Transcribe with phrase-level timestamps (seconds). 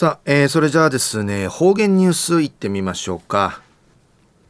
[0.00, 3.60] さあ、えー、それじゃあですね方言ニュースいってみましょうか。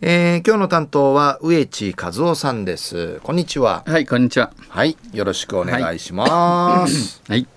[0.00, 3.18] えー、今日の担当は植地和夫さんです。
[3.24, 3.82] こんにちは。
[3.84, 4.52] はいこんにちは。
[4.68, 7.20] はいよろしくお願いします。
[7.26, 7.48] はい。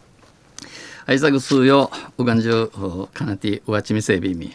[1.05, 4.49] 挨拶数ようがんじゅうかなてうわちみせびみ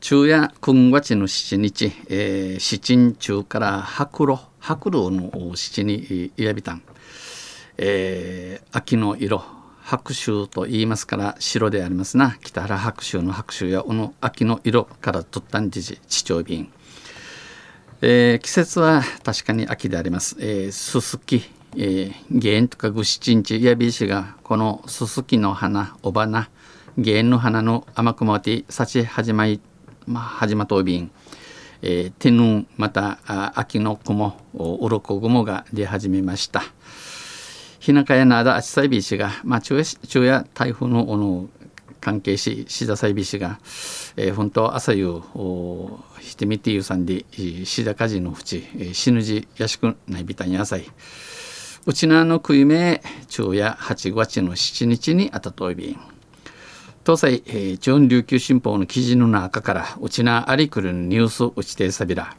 [0.00, 6.82] 昼夜9月の7日、えー、七鎮中から白露白露の七にいやびたん、
[7.76, 9.57] えー、秋の色
[9.88, 16.70] 白秋と言いますから白でありますな北原白秋の白秋やこの秋の色から取ったんじじ地長瓶
[18.02, 20.36] えー、季節は確かに秋であります。
[20.38, 21.42] えー、すすき、
[21.76, 26.48] えー、ゲとかぐしちんちやびしがこのすすきの花、おばな、
[26.96, 29.60] ゲンの花の甘くもて幸始まり、
[30.06, 31.10] まあ、始まとびん、
[31.82, 36.62] えー、手ぬまたあ秋の雲、うろこ雲が出始めました。
[37.80, 41.48] 日中やなだあちさいびしが、まあ、昼夜台風のの
[42.00, 43.58] 関係し志田祭美氏が、
[44.16, 45.20] えー、本当朝夕
[46.20, 50.84] してみてゆさんで志田家事の淵死ぬじやしくないびたに朝い。
[51.86, 55.98] うちなの食いめ昼夜8月の7日にあたといびん。
[57.04, 62.36] 東西、えー、中琉球新報の記事の中からうちなありくるニュースうちてさびら。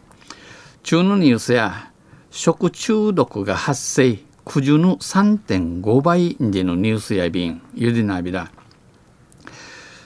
[0.83, 1.91] 中のニュースや
[2.29, 4.28] 食中毒が発生。
[4.45, 8.51] 九十の3.5倍でのニュースやびんゆでなびら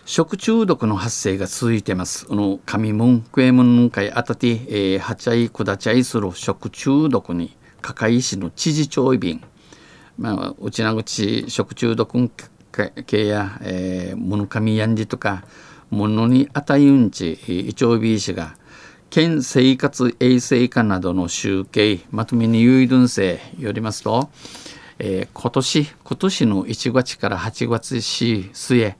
[0.06, 2.26] 食中毒の発生が続いてます。
[2.26, 9.42] この上門、クエムン会あたて、えー、はちゃい、くだちゃいする食中毒に、かかい市の知事長便、
[10.18, 12.30] まあ、うちなぐち食中毒
[13.06, 15.46] 系や、えー、ものかみやんじとか、
[15.90, 18.58] ものにあたいうんち、いちょうびいしが、
[19.14, 24.32] 県生活衛生課などの集計、まとめに有意分生よりますと、
[24.98, 28.96] えー、今年、今年の1月から8月末、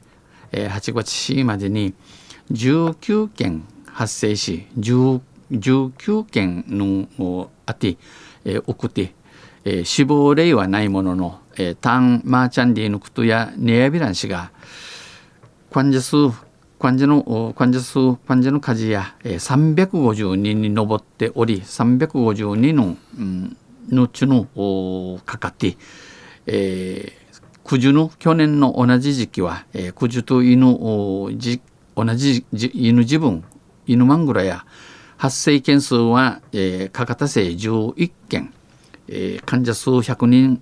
[0.52, 1.96] え8月4までに
[2.52, 7.98] 19件発生し19件のあて、
[8.46, 9.16] えー、送って、
[9.66, 14.52] えー、死亡例はないものの、えー、タン・マーチャンディのことやネヤビラン氏が
[15.72, 16.30] 患者数
[16.84, 23.56] 患者の患者数患者の数や、350人に上っており352の、うん、
[23.90, 24.48] のちの
[25.26, 25.78] かかって、
[26.46, 30.78] えー、九十の去年の同じ時期は、えー、九十と犬
[31.38, 31.62] じ
[31.96, 33.46] 同じ犬自分
[33.88, 34.66] 犬マングラや
[35.16, 38.54] 発生件数は、えー、かかた生11件、
[39.08, 40.62] えー、患者数100人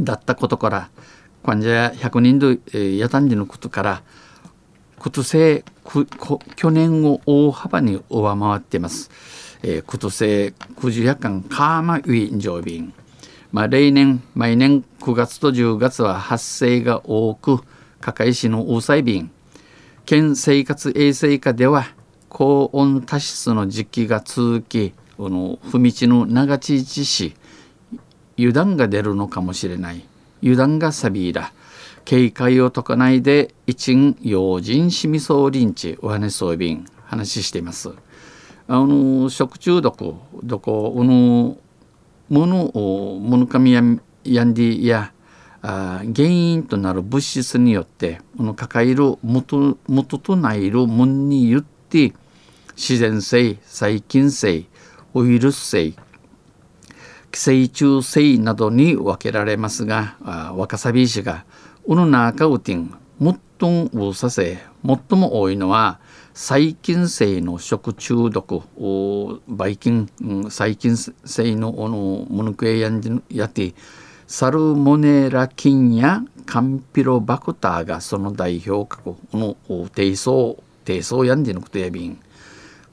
[0.00, 0.90] だったことから
[1.44, 4.02] 患者や100人で、えー、やたんじのことから
[4.98, 5.64] ことせ
[6.56, 9.10] 去年を大幅に上回っています。
[9.62, 12.92] えー、ことせ九十夜間カーマウィン上便
[13.50, 17.60] まあ、例年毎年9月と10月は発生が多く
[18.00, 19.30] 加海市の大細便
[20.04, 21.86] 県生活衛生課では
[22.28, 27.34] 高温多湿の時期が続きこの踏地の長地市
[28.38, 30.06] 油断が出るのかもしれない。
[30.42, 31.52] 油断がサビーだ
[32.04, 37.90] 警戒を解かないで一ん用心しみそうリンチお話そう便話しています。
[38.70, 41.56] あの食中毒どこの
[42.28, 43.82] ものを物神や
[44.24, 45.12] ヤンディや
[45.62, 52.12] あ原因となる物質によってこの抱える元元となるものによって
[52.76, 54.66] 自然性細菌性
[55.14, 55.94] ウイルス性
[57.38, 60.16] 寄生虫性などに分けられますが
[60.56, 61.44] 若さびしが
[61.86, 62.92] うの中うてん
[63.60, 66.00] 最もさせ最も多いのは
[66.34, 68.62] 細菌性の食中毒
[69.46, 70.10] ばい菌、
[70.50, 73.72] 細菌性ののモノクエヤンやって
[74.26, 79.56] サルモネラ菌やカンピロバクターがその代表格の
[79.94, 82.18] 低層低層ヤンディのことやびん。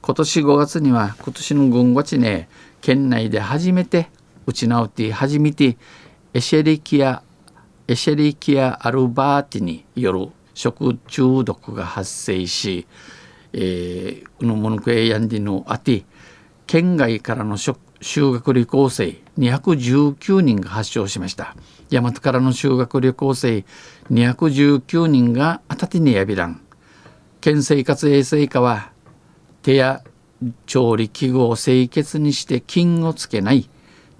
[0.02, 2.48] 今年5月には今年の軍月ね
[2.80, 4.08] 県内で初めて
[4.46, 5.76] 打ち直って初めて
[6.32, 7.22] エシェリキア
[7.88, 12.86] エシェリキアアルバーティによる食中毒が発生し
[13.58, 16.04] えー、のモノクエヤンディのあて
[16.66, 17.74] 県外からの修
[18.32, 21.56] 学旅行生219人が発症しました。
[21.88, 23.64] 大和からの修学旅行生
[24.10, 26.60] 219人があたてにやびらん
[27.40, 28.90] 県生活衛生課は
[29.62, 30.02] 手や
[30.66, 33.70] 調理器具を清潔にして菌をつけない。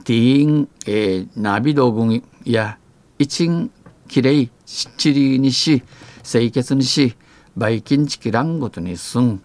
[0.06, 2.78] ティーン、えー、ナビ道具や
[3.18, 3.72] 一ん
[4.06, 5.82] きれいしっちりにし
[6.22, 7.16] 清潔にし
[7.56, 9.42] バイキンチキランごとにすん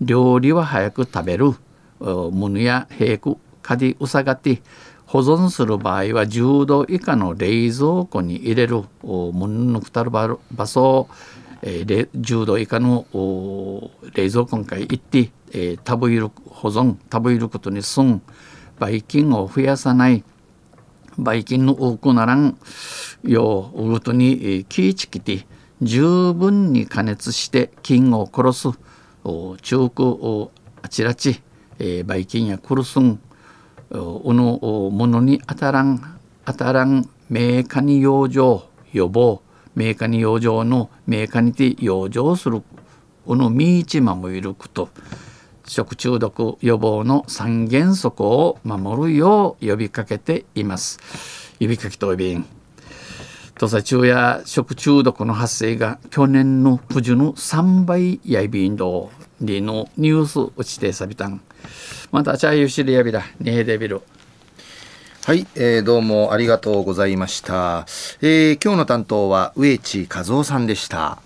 [0.00, 1.46] 料理は早く食べる
[1.98, 4.62] ものや平くかでうさがって
[5.04, 11.08] 保存する場合は10度以下の冷蔵庫に入れるもののくたる場所
[11.60, 13.04] えー、10度以下の
[14.14, 18.32] 冷蔵庫に行って、えー、食べる保存食べることに損ば
[18.90, 20.24] い菌を増やさない
[21.18, 22.58] ばい菌の多くならん
[23.24, 25.46] ようごとに、えー、気ぃちきて
[25.82, 28.78] 十分に加熱して菌を殺す
[29.62, 30.50] 中空
[30.82, 31.42] あちらち、
[31.78, 33.20] えー、ばい菌や苦すん
[33.90, 34.58] おの
[34.90, 39.42] ものに当たらん当たらんメーカーに養生予防
[39.74, 42.62] メーカーに養生のメーカーにて養生する
[43.26, 44.88] おのみいち守ること。
[45.68, 50.98] 食中毒予防の三原則を守るよう呼びかけています。
[51.60, 52.46] 呼びかけとびん。
[53.58, 59.10] 土佐中や食中毒の発生が去年の9時の3倍やいびんど
[59.40, 61.40] りのニュース落ちてさびたん。
[62.10, 64.02] またチャーユシリやびらネーデビル。
[65.28, 67.84] はい、えー、どうもありがとうございました、
[68.22, 71.20] えー、今日の担当は植地和夫さんでした。